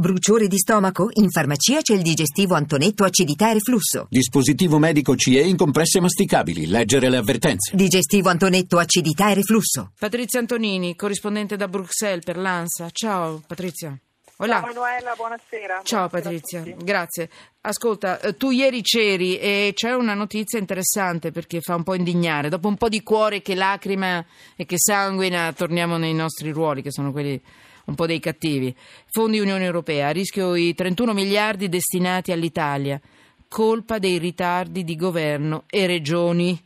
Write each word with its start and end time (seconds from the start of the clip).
Bruciore 0.00 0.46
di 0.46 0.58
stomaco? 0.58 1.08
In 1.14 1.28
farmacia 1.28 1.80
c'è 1.80 1.92
il 1.92 2.02
digestivo 2.02 2.54
Antonetto 2.54 3.02
acidità 3.02 3.50
e 3.50 3.54
reflusso. 3.54 4.06
Dispositivo 4.08 4.78
medico 4.78 5.16
CE 5.16 5.40
in 5.40 5.56
compresse 5.56 5.98
masticabili. 5.98 6.68
Leggere 6.68 7.10
le 7.10 7.16
avvertenze. 7.16 7.74
Digestivo 7.74 8.28
Antonetto 8.28 8.78
acidità 8.78 9.32
e 9.32 9.34
reflusso. 9.34 9.90
Patrizia 9.98 10.38
Antonini, 10.38 10.94
corrispondente 10.94 11.56
da 11.56 11.66
Bruxelles 11.66 12.22
per 12.22 12.36
l'ANSA. 12.36 12.90
Ciao 12.92 13.42
Patrizia. 13.44 13.98
Hola. 14.36 14.60
Ciao 14.60 14.66
Manuela, 14.66 15.14
buonasera. 15.16 15.80
Ciao 15.82 16.06
buonasera 16.06 16.08
Patrizia, 16.08 16.76
grazie. 16.76 17.28
Ascolta, 17.62 18.20
eh, 18.20 18.36
tu 18.36 18.52
ieri 18.52 18.82
c'eri 18.82 19.36
e 19.36 19.72
c'è 19.74 19.92
una 19.94 20.14
notizia 20.14 20.60
interessante 20.60 21.32
perché 21.32 21.60
fa 21.60 21.74
un 21.74 21.82
po' 21.82 21.94
indignare. 21.94 22.48
Dopo 22.48 22.68
un 22.68 22.76
po' 22.76 22.88
di 22.88 23.02
cuore 23.02 23.42
che 23.42 23.56
lacrima 23.56 24.24
e 24.54 24.64
che 24.64 24.76
sanguina, 24.78 25.52
torniamo 25.52 25.96
nei 25.96 26.14
nostri 26.14 26.52
ruoli, 26.52 26.82
che 26.82 26.92
sono 26.92 27.10
quelli 27.10 27.42
un 27.88 27.94
po' 27.94 28.06
dei 28.06 28.20
cattivi. 28.20 28.74
Fondi 29.06 29.40
Unione 29.40 29.64
Europea, 29.64 30.08
a 30.08 30.12
rischio 30.12 30.54
i 30.54 30.74
31 30.74 31.12
miliardi 31.12 31.68
destinati 31.68 32.32
all'Italia, 32.32 33.00
colpa 33.48 33.98
dei 33.98 34.18
ritardi 34.18 34.84
di 34.84 34.94
governo 34.94 35.64
e 35.68 35.86
regioni. 35.86 36.62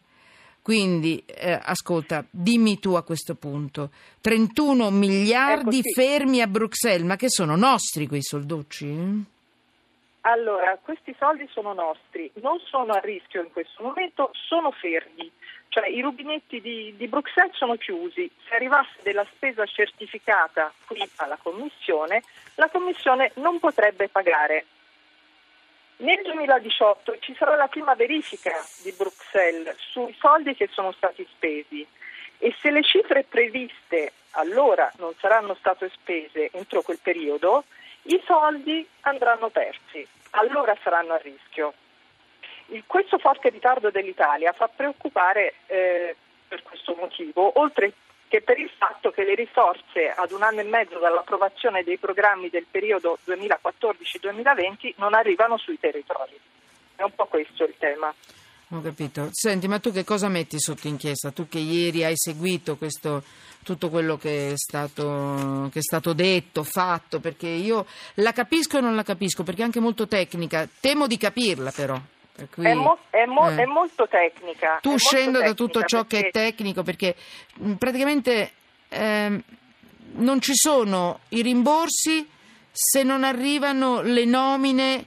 Quindi, 0.60 1.22
eh, 1.26 1.58
ascolta, 1.60 2.24
dimmi 2.30 2.78
tu 2.78 2.92
a 2.92 3.02
questo 3.02 3.34
punto, 3.34 3.90
31 4.20 4.90
miliardi 4.90 5.78
ecco, 5.78 5.88
sì. 5.88 5.92
fermi 5.94 6.40
a 6.40 6.46
Bruxelles, 6.46 7.06
ma 7.06 7.16
che 7.16 7.30
sono 7.30 7.56
nostri 7.56 8.06
quei 8.06 8.22
solducci? 8.22 9.24
Allora, 10.24 10.78
questi 10.80 11.14
soldi 11.18 11.48
sono 11.50 11.72
nostri, 11.72 12.30
non 12.34 12.60
sono 12.60 12.92
a 12.92 13.00
rischio 13.00 13.42
in 13.42 13.50
questo 13.50 13.82
momento, 13.82 14.30
sono 14.32 14.70
fermi. 14.70 15.30
Cioè 15.68 15.88
i 15.88 16.00
rubinetti 16.00 16.60
di, 16.60 16.94
di, 16.96 17.08
Bruxelles 17.08 17.56
sono 17.56 17.76
chiusi, 17.76 18.30
se 18.46 18.54
arrivasse 18.54 18.98
della 19.02 19.26
spesa 19.34 19.64
certificata 19.66 20.72
qui 20.86 21.02
alla 21.16 21.38
Commissione, 21.42 22.22
la 22.56 22.68
Commissione 22.68 23.32
non 23.36 23.58
potrebbe 23.58 24.08
pagare. 24.08 24.66
Nel 25.96 26.22
2018 26.22 27.18
ci 27.18 27.34
sarà 27.34 27.56
la 27.56 27.68
prima 27.68 27.94
verifica 27.94 28.52
di 28.82 28.92
Bruxelles 28.92 29.76
sui 29.78 30.14
soldi 30.20 30.54
che 30.54 30.68
sono 30.70 30.92
stati 30.92 31.26
spesi 31.32 31.86
e 32.38 32.54
se 32.60 32.70
le 32.70 32.82
cifre 32.82 33.24
previste 33.24 34.12
allora 34.32 34.90
non 34.98 35.14
saranno 35.18 35.54
state 35.54 35.90
spese 35.90 36.50
entro 36.52 36.82
quel 36.82 36.98
periodo, 37.00 37.64
i 38.02 38.22
soldi 38.26 38.86
andranno 39.02 39.48
persi, 39.50 40.06
allora 40.30 40.76
saranno 40.82 41.12
a 41.14 41.18
rischio. 41.18 41.74
Il, 42.66 42.84
questo 42.86 43.18
forte 43.18 43.48
ritardo 43.50 43.90
dell'Italia 43.90 44.52
fa 44.52 44.68
preoccupare 44.68 45.54
eh, 45.66 46.16
per 46.48 46.62
questo 46.62 46.94
motivo, 46.98 47.58
oltre 47.60 47.92
che 48.28 48.40
per 48.40 48.58
il 48.58 48.70
fatto 48.70 49.10
che 49.10 49.24
le 49.24 49.34
risorse 49.34 50.10
ad 50.10 50.32
un 50.32 50.42
anno 50.42 50.60
e 50.60 50.64
mezzo 50.64 50.98
dall'approvazione 50.98 51.84
dei 51.84 51.98
programmi 51.98 52.48
del 52.48 52.66
periodo 52.70 53.18
2014-2020 53.26 54.94
non 54.96 55.12
arrivano 55.12 55.58
sui 55.58 55.78
territori. 55.78 56.38
È 56.96 57.02
un 57.02 57.14
po' 57.14 57.26
questo 57.26 57.64
il 57.64 57.74
tema. 57.78 58.12
Ho 58.74 58.80
capito. 58.80 59.28
Senti, 59.32 59.68
ma 59.68 59.78
tu 59.78 59.92
che 59.92 60.02
cosa 60.02 60.28
metti 60.28 60.58
sotto 60.58 60.88
inchiesta? 60.88 61.30
Tu 61.30 61.46
che 61.46 61.58
ieri 61.58 62.04
hai 62.04 62.14
seguito 62.16 62.76
questo, 62.76 63.22
tutto 63.62 63.90
quello 63.90 64.16
che 64.16 64.52
è, 64.52 64.56
stato, 64.56 65.68
che 65.70 65.80
è 65.80 65.82
stato 65.82 66.14
detto, 66.14 66.64
fatto, 66.64 67.20
perché 67.20 67.48
io 67.48 67.84
la 68.14 68.32
capisco 68.32 68.78
e 68.78 68.80
non 68.80 68.94
la 68.94 69.02
capisco, 69.02 69.42
perché 69.42 69.60
è 69.60 69.64
anche 69.64 69.80
molto 69.80 70.08
tecnica. 70.08 70.66
Temo 70.80 71.06
di 71.06 71.18
capirla 71.18 71.70
però. 71.70 72.00
Cui, 72.50 72.64
è, 72.64 72.72
mo- 72.72 72.98
è, 73.10 73.26
mo- 73.26 73.50
eh. 73.50 73.56
è, 73.56 73.66
molto 73.66 74.08
tecnica. 74.08 74.78
Tu 74.80 74.96
scendo 74.96 75.38
da 75.38 75.52
tutto 75.52 75.82
ciò 75.84 76.04
perché... 76.06 76.22
che 76.22 76.28
è 76.28 76.30
tecnico 76.30 76.82
perché 76.82 77.14
mm, 77.62 77.74
praticamente 77.74 78.52
eh, 78.88 79.42
non 80.12 80.40
ci 80.40 80.52
sono 80.54 81.20
i 81.28 81.42
rimborsi 81.42 82.26
se 82.70 83.02
non 83.02 83.22
arrivano 83.22 84.00
le 84.00 84.24
nomine 84.24 85.06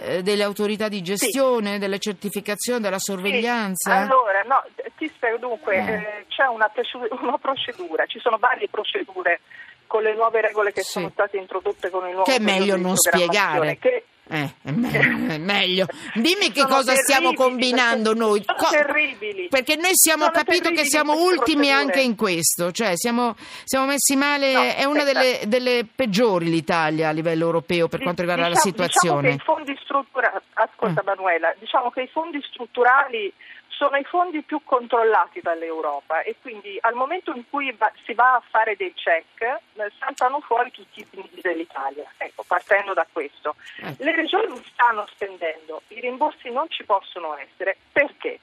eh, 0.00 0.22
delle 0.22 0.42
autorità 0.42 0.88
di 0.88 1.02
gestione, 1.02 1.72
sì. 1.74 1.78
delle 1.78 1.98
certificazioni, 1.98 2.80
della 2.80 2.98
sorveglianza? 2.98 3.90
Sì. 3.90 3.98
Allora, 4.02 4.42
no, 4.46 4.64
ti 4.96 5.08
spiego 5.08 5.38
dunque, 5.38 5.76
eh. 5.76 5.92
Eh, 5.92 6.24
c'è 6.28 6.46
una, 6.46 6.70
una 7.20 7.38
procedura, 7.38 8.06
ci 8.06 8.18
sono 8.20 8.38
varie 8.38 8.68
procedure 8.68 9.40
con 9.86 10.02
le 10.02 10.14
nuove 10.14 10.40
regole 10.40 10.72
che 10.72 10.82
sì. 10.82 10.92
sono 10.92 11.10
state 11.10 11.38
introdotte 11.38 11.90
con 11.90 12.06
il 12.06 12.14
nuovo 12.14 12.24
Che 12.24 12.36
è 12.36 12.40
meglio 12.40 12.76
non 12.76 12.96
spiegare. 12.96 13.78
Che 13.78 14.04
eh, 14.30 14.54
è 14.62 15.38
meglio. 15.38 15.86
Dimmi 16.14 16.52
che 16.52 16.64
cosa 16.66 16.94
stiamo 16.94 17.32
combinando 17.32 18.14
noi. 18.14 18.42
Sono 18.44 18.58
Co- 18.58 18.70
terribili. 18.70 19.48
Perché 19.48 19.76
noi 19.76 19.92
siamo 19.94 20.24
sono 20.24 20.36
capito 20.36 20.70
che 20.70 20.84
siamo 20.84 21.14
ultimi 21.14 21.68
procedure. 21.68 21.72
anche 21.72 22.00
in 22.00 22.16
questo, 22.16 22.70
cioè 22.72 22.92
siamo, 22.96 23.34
siamo 23.64 23.86
messi 23.86 24.16
male, 24.16 24.52
no, 24.52 24.62
è 24.62 24.84
una 24.84 25.04
delle, 25.04 25.40
delle, 25.46 25.86
peggiori 25.92 26.50
l'Italia 26.50 27.08
a 27.08 27.12
livello 27.12 27.44
europeo 27.44 27.88
per 27.88 28.00
quanto 28.00 28.20
riguarda 28.22 28.48
diciamo, 28.48 28.64
la 28.64 28.70
situazione. 28.70 29.30
Diciamo 29.30 29.56
che 29.56 29.70
i 29.70 29.74
fondi 29.74 29.80
strutturali, 29.82 30.36
ascolta 30.54 31.02
mm. 31.02 31.06
Manuela, 31.06 31.54
diciamo 31.58 31.90
che 31.90 32.02
i 32.02 32.08
fondi 32.08 32.42
strutturali 32.50 33.32
sono 33.78 33.96
i 33.96 34.02
fondi 34.02 34.42
più 34.42 34.60
controllati 34.64 35.40
dall'Europa 35.40 36.22
e 36.22 36.34
quindi 36.42 36.76
al 36.80 36.94
momento 36.94 37.32
in 37.32 37.44
cui 37.48 37.72
si 38.04 38.12
va 38.12 38.34
a 38.34 38.42
fare 38.50 38.74
dei 38.74 38.92
check 38.92 39.40
eh, 39.40 39.60
saltano 40.00 40.40
fuori 40.40 40.72
tutti 40.72 40.98
i 40.98 41.04
PIL 41.04 41.40
dell'Italia, 41.40 42.04
ecco, 42.16 42.42
partendo 42.44 42.92
da 42.92 43.06
questo. 43.10 43.54
Ecco. 43.76 44.02
Le 44.02 44.16
regioni 44.16 44.60
stanno 44.72 45.06
spendendo, 45.06 45.82
i 45.88 46.00
rimborsi 46.00 46.50
non 46.50 46.68
ci 46.68 46.84
possono 46.84 47.36
essere, 47.36 47.76
perché? 47.92 48.40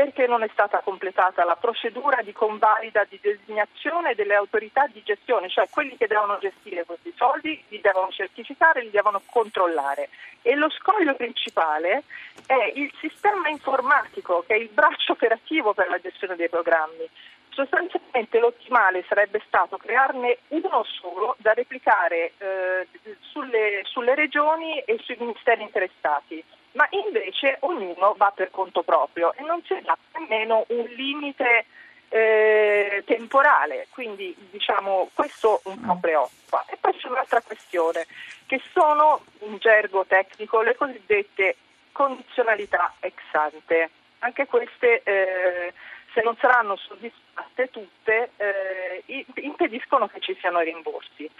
Perché 0.00 0.26
non 0.26 0.42
è 0.42 0.48
stata 0.50 0.78
completata 0.78 1.44
la 1.44 1.56
procedura 1.56 2.22
di 2.22 2.32
convalida 2.32 3.04
di 3.06 3.18
designazione 3.20 4.14
delle 4.14 4.34
autorità 4.34 4.86
di 4.86 5.02
gestione, 5.02 5.50
cioè 5.50 5.68
quelli 5.68 5.94
che 5.98 6.06
devono 6.06 6.38
gestire 6.38 6.86
questi 6.86 7.12
soldi 7.14 7.62
li 7.68 7.82
devono 7.82 8.08
certificare, 8.08 8.80
li 8.80 8.88
devono 8.88 9.20
controllare. 9.26 10.08
E 10.40 10.54
lo 10.54 10.70
scoglio 10.70 11.14
principale 11.16 12.04
è 12.46 12.72
il 12.76 12.90
sistema 12.98 13.50
informatico, 13.50 14.42
che 14.46 14.54
è 14.54 14.56
il 14.56 14.70
braccio 14.72 15.12
operativo 15.12 15.74
per 15.74 15.90
la 15.90 16.00
gestione 16.00 16.34
dei 16.34 16.48
programmi. 16.48 17.06
Sostanzialmente 17.50 18.38
l'ottimale 18.38 19.04
sarebbe 19.06 19.42
stato 19.46 19.76
crearne 19.76 20.38
uno 20.48 20.82
solo 20.98 21.36
da 21.40 21.52
replicare 21.52 22.32
eh, 22.38 22.88
sulle, 23.20 23.82
sulle 23.84 24.14
regioni 24.14 24.78
e 24.78 24.98
sui 25.02 25.16
ministeri 25.18 25.60
interessati 25.60 26.42
ma 26.72 26.86
invece 26.90 27.56
ognuno 27.60 28.14
va 28.16 28.32
per 28.34 28.50
conto 28.50 28.82
proprio 28.82 29.32
e 29.34 29.42
non 29.42 29.62
dà 29.82 29.96
nemmeno 30.12 30.64
un 30.68 30.84
limite 30.84 31.66
eh, 32.10 33.02
temporale, 33.06 33.86
quindi 33.90 34.34
diciamo 34.50 35.10
questo 35.14 35.60
un 35.64 35.80
po' 35.80 35.98
preoccupa. 36.00 36.64
E 36.68 36.76
poi 36.78 36.94
c'è 36.96 37.08
un'altra 37.08 37.40
questione, 37.40 38.06
che 38.46 38.60
sono 38.72 39.24
in 39.40 39.56
gergo 39.58 40.04
tecnico 40.06 40.60
le 40.60 40.74
cosiddette 40.74 41.56
condizionalità 41.92 42.94
ex 43.00 43.14
ante. 43.32 43.90
Anche 44.18 44.46
queste, 44.46 45.02
eh, 45.04 45.72
se 46.12 46.20
non 46.22 46.36
saranno 46.38 46.76
soddisfatte 46.76 47.70
tutte, 47.70 48.30
eh, 48.36 49.24
impediscono 49.36 50.08
che 50.08 50.20
ci 50.20 50.36
siano 50.40 50.60
rimborsi. 50.60 51.30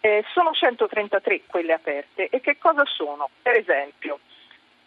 Eh, 0.00 0.24
sono 0.32 0.52
133 0.52 1.42
quelle 1.46 1.74
aperte 1.74 2.28
e 2.28 2.40
che 2.40 2.58
cosa 2.58 2.84
sono? 2.84 3.28
Per 3.42 3.54
esempio, 3.54 4.18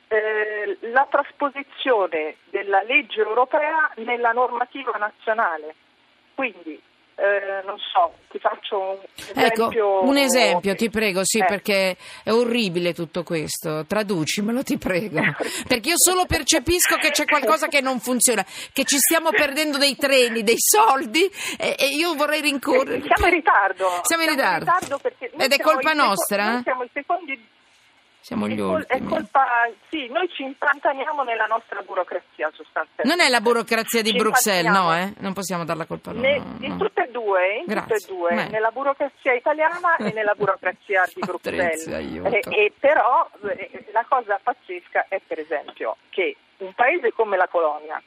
eh, 0.09 0.78
la 0.92 1.08
trasposizione 1.09 2.38
della 2.50 2.81
legge 2.81 3.22
europea 3.22 3.92
nella 3.97 4.31
normativa 4.31 4.97
nazionale. 4.97 5.75
Quindi, 6.34 6.81
eh, 7.16 7.62
non 7.66 7.78
so, 7.78 8.14
ti 8.30 8.40
faccio 8.40 8.80
un 8.80 8.97
ecco, 9.36 9.68
esempio. 9.68 10.00
Ecco, 10.00 10.03
un 10.03 10.18
esempio, 10.18 10.74
ti 10.74 10.90
prego, 10.90 11.22
sì, 11.24 11.40
eh. 11.40 11.46
perché 11.46 11.96
è 12.24 12.31
orribile 12.31 12.94
tutto 12.94 13.22
questo. 13.24 13.86
Traducimelo, 13.86 14.64
ti 14.64 14.78
prego. 14.78 15.20
Perché 15.68 15.90
io 15.90 15.97
solo 15.97 16.26
percepisco 16.26 16.96
che 16.96 17.12
c'è 17.12 17.26
qualcosa 17.26 17.68
che 17.68 17.81
non 17.81 18.00
funziona, 18.00 18.44
che 18.74 18.86
ci 18.86 18.97
stiamo 18.97 19.30
perdendo 19.30 19.78
dei 19.78 19.96
treni, 19.96 20.41
dei 20.41 20.58
soldi 20.58 21.30
e, 21.58 21.76
e 21.78 21.88
io 21.90 22.16
vorrei 22.16 22.41
rincorrere. 22.41 23.02
Siamo 23.02 23.28
in 23.28 23.34
ritardo. 23.34 24.00
Siamo 24.03 24.24
in 24.24 24.30
ritardo. 24.30 24.66
Siamo 24.66 25.03
in 25.03 25.09
ritardo 25.09 25.44
Ed 25.44 25.52
è 25.52 25.59
colpa 25.59 25.94
nostra? 25.94 26.53
Noi 26.53 26.64
siamo 26.64 26.84
i 26.84 26.90
secondi 26.94 27.49
siamo 28.29 28.47
gli 28.47 28.53
è 28.53 28.58
col- 28.58 28.76
ultimi. 28.76 28.99
È 28.99 29.09
colpa, 29.09 29.46
sì, 29.90 30.08
noi 30.09 30.29
ci 30.29 30.43
impantaniamo 30.43 31.23
nella 31.23 31.47
nostra 31.47 31.81
burocrazia 31.81 32.52
sostanzialmente. 32.53 33.03
Non 33.03 33.20
è 33.20 33.28
la 33.28 33.41
burocrazia 33.41 34.03
di 34.03 34.11
ci 34.11 34.17
Bruxelles, 34.17 34.72
no, 34.72 34.96
eh? 34.96 35.14
Non 35.17 35.34
possiamo 35.34 35.66
dar 35.66 35.78
la 35.78 35.85
colpa 35.85 36.11
a 36.11 36.14
loro. 36.14 36.28
Ne, 36.28 36.35
in 36.59 36.78
tutte 36.78 37.05
e 37.05 37.09
due, 37.09 37.64
in 37.66 37.66
tutte 37.66 37.96
e 37.96 38.05
due 38.05 38.47
nella 38.49 38.70
burocrazia 38.70 39.34
italiana 39.34 39.96
e 39.96 40.14
nella 40.14 40.35
burocrazia 40.35 41.09
di 41.11 41.22
Bruxelles. 41.26 41.87
E, 41.87 42.41
e 42.49 42.73
però 42.79 43.28
eh, 43.49 43.85
la 43.91 44.05
cosa 44.08 44.40
pazzesca 44.41 45.08
è 45.08 45.20
per 45.25 45.40
esempio 45.40 45.97
che 46.09 46.35
un 46.58 46.73
paese 46.73 47.11
come 47.14 47.35
la 47.35 47.47
Colonia, 47.47 47.99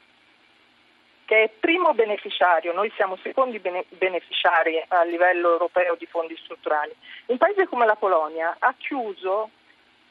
che 1.25 1.43
è 1.43 1.49
primo 1.49 1.93
beneficiario, 1.93 2.71
noi 2.71 2.91
siamo 2.95 3.17
secondi 3.21 3.59
bene- 3.59 3.85
beneficiari 3.89 4.81
a 4.87 5.03
livello 5.03 5.51
europeo 5.51 5.95
di 5.95 6.05
fondi 6.05 6.37
strutturali, 6.37 6.95
un 7.25 7.37
paese 7.37 7.67
come 7.67 7.85
la 7.85 7.95
Polonia 7.95 8.55
ha 8.57 8.73
chiuso 8.77 9.49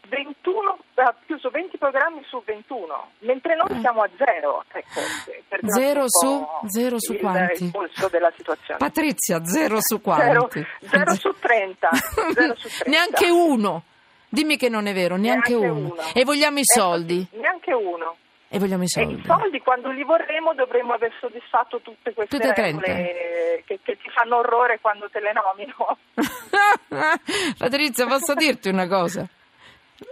21, 0.08 0.78
ha 0.94 1.14
chiuso 1.26 1.48
20 1.50 1.78
programmi 1.78 2.22
su 2.28 2.42
21, 2.44 3.10
mentre 3.20 3.54
noi 3.56 3.80
siamo 3.80 4.02
a 4.02 4.10
zero. 4.16 4.64
Ecco, 4.72 5.00
Zero 5.66 6.04
su? 6.08 6.46
Zero 6.66 6.96
su 7.00 7.12
il, 7.12 7.18
quanti? 7.20 7.64
Il 7.64 7.70
polso 7.70 8.08
della 8.08 8.32
situazione. 8.36 8.78
Patrizia, 8.78 9.44
zero 9.44 9.76
su 9.80 10.00
Zero, 10.02 10.46
quanti? 10.48 10.66
zero 10.88 11.14
su 11.14 11.34
30. 11.38 11.88
zero 12.34 12.54
su 12.56 12.68
30. 12.68 12.84
Neanche 12.90 13.30
uno. 13.30 13.84
Dimmi 14.28 14.56
che 14.56 14.68
non 14.70 14.86
è 14.86 14.94
vero, 14.94 15.16
neanche, 15.16 15.50
Neanche 15.54 15.70
uno. 15.70 15.92
uno. 15.92 16.02
E 16.14 16.24
vogliamo 16.24 16.58
i 16.58 16.62
Ecco, 16.62 16.80
soldi. 16.80 17.26
Neanche 17.32 17.72
uno. 17.74 18.16
E 18.48 18.58
vogliamo 18.58 18.82
i 18.82 18.86
E 18.86 18.88
soldi. 18.88 19.14
i 19.20 19.24
soldi 19.24 19.60
quando 19.60 19.90
li 19.90 20.02
vorremmo 20.04 20.54
dovremmo 20.54 20.94
aver 20.94 21.12
soddisfatto 21.20 21.80
tutte 21.80 22.12
queste 22.12 22.36
Tutte 22.38 22.50
e 22.50 22.54
regole 22.62 23.62
che, 23.66 23.78
che 23.82 23.96
ti 23.98 24.10
fanno 24.10 24.36
orrore 24.38 24.78
quando 24.80 25.08
te 25.10 25.20
le 25.20 25.32
nomino. 25.32 25.98
Patrizia, 27.58 28.06
posso 28.06 28.34
dirti 28.34 28.68
una 28.68 28.86
cosa? 28.88 29.26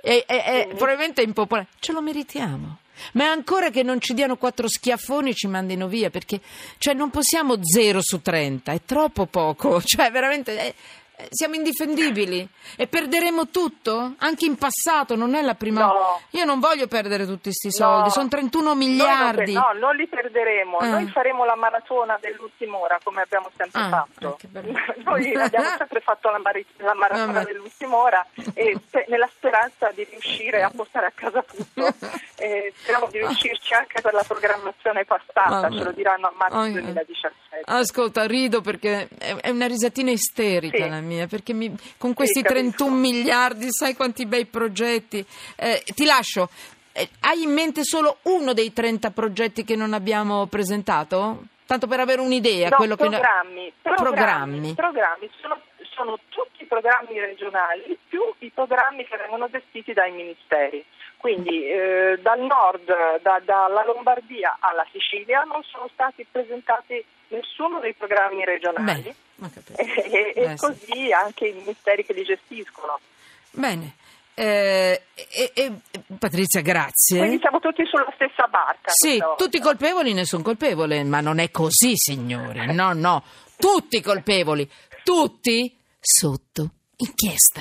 È, 0.02 0.24
è- 0.26 0.44
è- 0.44 0.66
probabilmente 0.74 1.22
è 1.22 1.24
impopolare. 1.24 1.68
Ce 1.78 1.92
lo 1.92 2.02
meritiamo. 2.02 2.78
Ma 3.12 3.24
è 3.24 3.26
ancora 3.28 3.70
che 3.70 3.82
non 3.82 3.98
ci 4.00 4.12
diano 4.12 4.36
quattro 4.36 4.68
schiaffoni 4.68 5.30
e 5.30 5.34
ci 5.34 5.46
mandino 5.46 5.88
via, 5.88 6.10
perché 6.10 6.38
cioè, 6.76 6.92
non 6.92 7.08
possiamo 7.08 7.56
0 7.62 8.00
su 8.02 8.20
30, 8.20 8.72
è 8.72 8.80
troppo 8.84 9.24
poco. 9.26 9.80
Cioè, 9.84 10.10
veramente. 10.10 10.58
eh, 10.66 10.74
siamo 11.30 11.54
indifendibili 11.54 12.46
e 12.76 12.86
perderemo 12.86 13.48
tutto 13.48 14.14
anche 14.18 14.46
in 14.46 14.56
passato 14.56 15.14
non 15.16 15.34
è 15.34 15.42
la 15.42 15.54
prima 15.54 15.86
No. 15.86 16.20
io 16.30 16.44
non 16.44 16.60
voglio 16.60 16.86
perdere 16.86 17.26
tutti 17.26 17.44
questi 17.44 17.70
soldi 17.72 18.04
No. 18.04 18.10
sono 18.10 18.28
31 18.28 18.62
Noi 18.64 18.76
non 18.76 18.88
miliardi 18.88 19.52
per- 19.52 19.62
no, 19.62 19.72
non 19.78 19.96
li 19.96 20.06
perderemo. 20.06 20.76
Ah. 20.78 20.86
Noi 20.88 21.06
faremo 21.08 21.44
la 21.44 21.56
maratona 21.56 22.18
dell'ultima 22.20 22.76
ora 22.78 22.98
come 23.02 23.22
abbiamo 23.22 23.50
sempre 23.56 23.80
Ah, 23.80 23.88
fatto. 23.88 24.38
ah. 24.54 24.60
Noi 25.04 25.34
abbiamo 25.34 25.68
sempre 25.76 26.00
fatto 26.00 26.30
la, 26.30 26.38
mari- 26.38 26.66
la 26.78 26.94
maratona 26.94 27.32
Vabbè. 27.32 27.44
dell'ultima 27.46 27.96
ora 27.96 28.26
e 28.54 28.78
nella 29.08 29.28
speranza 29.32 29.90
di 29.94 30.06
riuscire 30.10 30.62
a 30.62 30.70
portare 30.70 31.06
a 31.06 31.12
casa 31.14 31.42
tutto. 31.42 31.94
E 32.40 32.72
speriamo 32.74 33.08
di 33.10 33.18
riuscirci 33.18 33.74
anche 33.74 34.00
per 34.00 34.14
la 34.14 34.24
programmazione 34.26 35.04
passata, 35.04 35.60
Vabbè. 35.60 35.76
ce 35.76 35.84
lo 35.84 35.92
diranno 35.92 36.28
a 36.28 36.32
marzo 36.36 36.56
Oh, 36.56 36.68
2017. 36.70 37.36
Ascolta, 37.66 38.26
rido 38.26 38.62
perché 38.62 39.08
è 39.18 39.50
una 39.50 39.66
risatina 39.66 40.10
isterica 40.10 40.84
Sì. 40.84 40.88
la 40.88 41.00
mia, 41.00 41.26
perché 41.26 41.52
mi- 41.52 41.76
con 41.98 42.14
questi 42.14 42.40
capisco. 42.40 42.60
31 42.76 42.94
miliardi 42.96 43.66
sai 43.70 43.94
quanti 43.94 44.24
bei 44.24 44.46
progetti. 44.46 45.24
Eh, 45.56 45.82
ti 45.94 46.06
lascio. 46.06 46.48
Eh, 46.92 47.08
hai 47.20 47.42
in 47.42 47.52
mente 47.52 47.84
solo 47.84 48.16
uno 48.22 48.54
dei 48.54 48.72
30 48.72 49.10
progetti 49.10 49.62
che 49.62 49.76
non 49.76 49.92
abbiamo 49.92 50.46
presentato? 50.46 51.42
Tanto 51.66 51.86
per 51.86 52.00
avere 52.00 52.20
un'idea. 52.22 52.68
No, 52.70 52.76
quello 52.76 52.96
programmi, 52.96 53.72
che... 53.82 53.92
programmi, 53.94 54.74
programmi. 54.74 55.30
Sono, 55.40 55.60
sono 55.94 56.18
tutti 56.30 56.62
i 56.62 56.66
programmi 56.66 57.18
regionali 57.20 57.96
più 58.08 58.22
i 58.38 58.50
programmi 58.52 59.04
che 59.06 59.16
vengono 59.18 59.48
gestiti 59.50 59.92
dai 59.92 60.10
ministeri. 60.10 60.82
Quindi 61.20 61.66
eh, 61.66 62.18
dal 62.22 62.40
nord, 62.40 62.86
da- 63.20 63.42
dalla 63.44 63.84
Lombardia 63.84 64.56
alla 64.58 64.86
Sicilia 64.90 65.42
non 65.42 65.62
sono 65.64 65.86
stati 65.92 66.26
presentati 66.30 67.04
nessuno 67.28 67.78
dei 67.78 67.92
programmi 67.92 68.42
regionali 68.44 69.14
Bene, 69.36 69.52
e, 69.76 70.32
e 70.34 70.42
Eh, 70.42 70.56
sì. 70.56 70.66
così 70.66 71.12
anche 71.12 71.48
i 71.48 71.52
ministeri 71.52 72.06
che 72.06 72.14
li 72.14 72.24
gestiscono. 72.24 72.98
Bene. 73.50 73.96
Eh, 74.32 75.02
e- 75.34 75.50
e- 75.54 75.72
Patrizia, 76.18 76.62
grazie. 76.62 77.18
Quindi 77.18 77.38
siamo 77.40 77.60
tutti 77.60 77.84
sulla 77.84 78.10
stessa 78.14 78.46
barca. 78.46 78.90
Sì, 78.90 79.22
tutti 79.36 79.60
colpevoli, 79.60 80.14
nessun 80.14 80.40
colpevole, 80.40 81.04
ma 81.04 81.20
non 81.20 81.38
è 81.38 81.50
così, 81.50 81.92
signori. 81.96 82.72
No, 82.72 82.94
no, 82.94 83.22
tutti 83.58 84.00
colpevoli, 84.00 84.66
tutti 85.04 85.76
sotto 86.00 86.70
inchiesta. 86.96 87.60